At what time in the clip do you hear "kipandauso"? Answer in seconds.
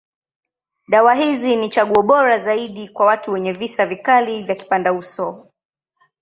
4.55-5.47